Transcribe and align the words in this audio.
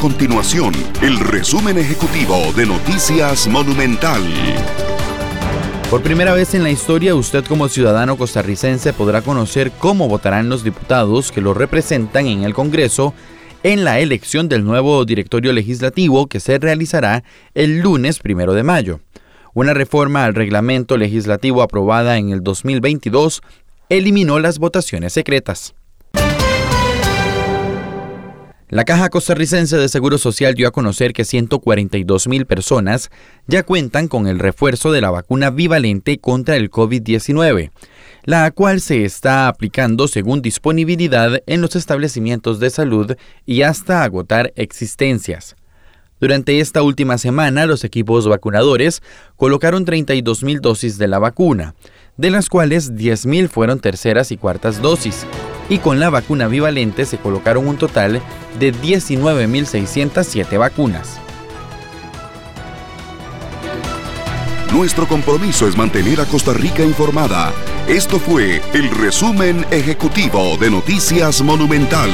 continuación 0.00 0.72
el 1.02 1.20
resumen 1.20 1.76
ejecutivo 1.76 2.34
de 2.56 2.64
Noticias 2.64 3.46
Monumental. 3.46 4.22
Por 5.90 6.02
primera 6.02 6.32
vez 6.32 6.54
en 6.54 6.62
la 6.62 6.70
historia, 6.70 7.14
usted 7.14 7.44
como 7.44 7.68
ciudadano 7.68 8.16
costarricense 8.16 8.94
podrá 8.94 9.20
conocer 9.20 9.70
cómo 9.72 10.08
votarán 10.08 10.48
los 10.48 10.64
diputados 10.64 11.30
que 11.30 11.42
lo 11.42 11.52
representan 11.52 12.26
en 12.28 12.44
el 12.44 12.54
Congreso 12.54 13.12
en 13.62 13.84
la 13.84 14.00
elección 14.00 14.48
del 14.48 14.64
nuevo 14.64 15.04
directorio 15.04 15.52
legislativo 15.52 16.28
que 16.28 16.40
se 16.40 16.58
realizará 16.58 17.22
el 17.52 17.80
lunes 17.80 18.20
primero 18.20 18.54
de 18.54 18.62
mayo. 18.62 19.00
Una 19.52 19.74
reforma 19.74 20.24
al 20.24 20.34
reglamento 20.34 20.96
legislativo 20.96 21.60
aprobada 21.60 22.16
en 22.16 22.30
el 22.30 22.42
2022 22.42 23.42
eliminó 23.90 24.38
las 24.38 24.58
votaciones 24.58 25.12
secretas. 25.12 25.74
La 28.70 28.84
Caja 28.84 29.08
Costarricense 29.08 29.76
de 29.76 29.88
Seguro 29.88 30.16
Social 30.16 30.54
dio 30.54 30.68
a 30.68 30.70
conocer 30.70 31.12
que 31.12 31.24
142 31.24 32.28
mil 32.28 32.46
personas 32.46 33.10
ya 33.48 33.64
cuentan 33.64 34.06
con 34.06 34.28
el 34.28 34.38
refuerzo 34.38 34.92
de 34.92 35.00
la 35.00 35.10
vacuna 35.10 35.50
bivalente 35.50 36.18
contra 36.18 36.54
el 36.54 36.70
COVID-19, 36.70 37.72
la 38.22 38.48
cual 38.52 38.80
se 38.80 39.04
está 39.04 39.48
aplicando 39.48 40.06
según 40.06 40.40
disponibilidad 40.40 41.42
en 41.48 41.62
los 41.62 41.74
establecimientos 41.74 42.60
de 42.60 42.70
salud 42.70 43.16
y 43.44 43.62
hasta 43.62 44.04
agotar 44.04 44.52
existencias. 44.54 45.56
Durante 46.20 46.60
esta 46.60 46.84
última 46.84 47.18
semana, 47.18 47.66
los 47.66 47.82
equipos 47.82 48.28
vacunadores 48.28 49.02
colocaron 49.34 49.84
32 49.84 50.44
mil 50.44 50.60
dosis 50.60 50.96
de 50.96 51.08
la 51.08 51.18
vacuna, 51.18 51.74
de 52.16 52.30
las 52.30 52.48
cuales 52.48 52.94
10 52.94 53.26
mil 53.26 53.48
fueron 53.48 53.80
terceras 53.80 54.30
y 54.30 54.36
cuartas 54.36 54.80
dosis 54.80 55.26
y 55.70 55.78
con 55.78 55.98
la 55.98 56.10
vacuna 56.10 56.48
bivalente 56.48 57.06
se 57.06 57.16
colocaron 57.16 57.66
un 57.66 57.78
total 57.78 58.20
de 58.58 58.74
19.607 58.74 60.58
vacunas. 60.58 61.18
Nuestro 64.72 65.08
compromiso 65.08 65.66
es 65.66 65.76
mantener 65.76 66.20
a 66.20 66.26
Costa 66.26 66.52
Rica 66.52 66.84
informada. 66.84 67.52
Esto 67.88 68.20
fue 68.20 68.60
el 68.72 68.90
resumen 68.90 69.64
ejecutivo 69.70 70.56
de 70.58 70.70
Noticias 70.70 71.42
Monumental. 71.42 72.10